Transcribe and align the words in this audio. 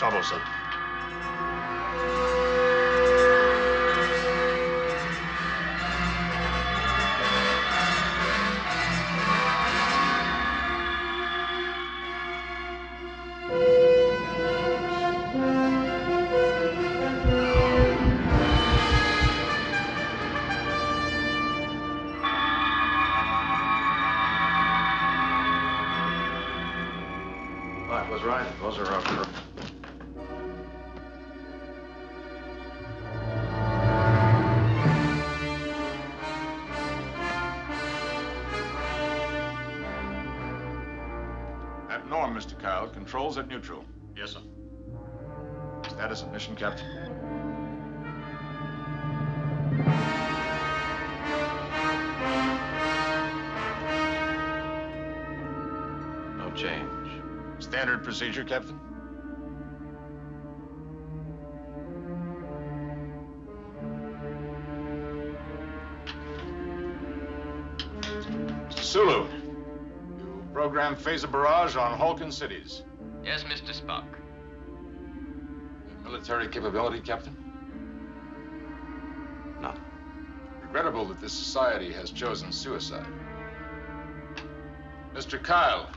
troublesome. 0.00 0.40
was 28.10 28.22
right. 28.22 28.60
Those 28.60 28.78
are 28.78 28.86
our... 28.86 29.79
At 41.90 42.08
Norm, 42.08 42.36
Mr. 42.36 42.56
Kyle. 42.56 42.88
Controls 42.88 43.36
at 43.36 43.48
neutral. 43.48 43.84
Yes, 44.16 44.30
sir. 44.34 44.40
Status 45.88 46.22
of 46.22 46.30
mission, 46.30 46.54
Captain. 46.54 46.86
No 56.38 56.52
change. 56.54 56.88
Standard 57.58 58.04
procedure, 58.04 58.44
Captain. 58.44 58.78
Sulu, 68.76 69.26
program 70.52 70.96
phaser 70.96 71.30
barrage 71.30 71.76
on 71.76 71.98
Halkan 71.98 72.32
cities. 72.32 72.82
Yes, 73.24 73.44
Mr. 73.44 73.72
Spock. 73.78 74.04
Military 76.04 76.48
capability, 76.48 77.00
Captain? 77.00 77.36
None. 79.60 79.80
Regrettable 80.62 81.04
that 81.06 81.20
this 81.20 81.32
society 81.32 81.92
has 81.92 82.10
chosen 82.10 82.50
suicide. 82.52 83.06
Mr. 85.14 85.42
Kyle, 85.42 85.90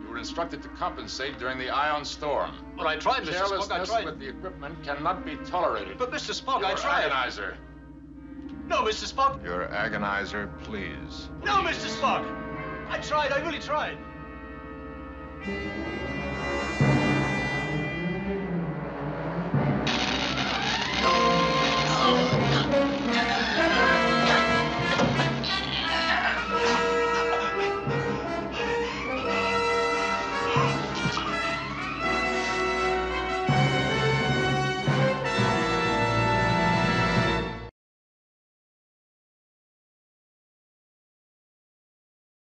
you 0.00 0.08
were 0.08 0.18
instructed 0.18 0.62
to 0.62 0.68
compensate 0.68 1.38
during 1.38 1.58
the 1.58 1.68
ion 1.70 2.04
storm. 2.04 2.52
Well, 2.76 2.86
I 2.88 2.96
tried, 2.96 3.22
Mr. 3.22 3.32
Spock. 3.32 3.32
I 3.32 3.48
Carelessness 3.48 3.88
tried. 3.88 4.04
with 4.04 4.18
the 4.18 4.28
equipment 4.28 4.82
cannot 4.84 5.24
be 5.24 5.36
tolerated. 5.46 5.98
But, 5.98 6.10
Mr. 6.10 6.38
Spock, 6.40 6.60
Your 6.60 6.70
I 6.70 6.74
tried. 6.74 7.10
agonizer. 7.10 7.56
No, 8.66 8.82
Mr. 8.82 9.12
Spock. 9.12 9.42
Your 9.44 9.66
agonizer, 9.68 10.48
please. 10.62 11.28
No, 11.44 11.54
Mr. 11.62 11.88
Spock. 11.98 12.24
I 13.00 13.02
tried. 13.02 13.32
I 13.32 13.40
really 13.40 13.58
tried. 13.58 13.96